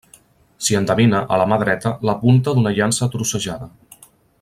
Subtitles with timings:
[0.67, 3.73] S'hi endevina, a la mà dreta, la punta d'una llança trossejada.